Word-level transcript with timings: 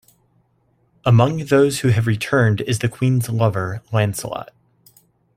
Among 1.05 1.45
those 1.45 1.81
who 1.81 1.89
have 1.89 2.07
returned 2.07 2.61
is 2.61 2.79
the 2.79 2.89
Queen's 2.89 3.29
lover 3.29 3.83
Lancelot. 3.93 4.49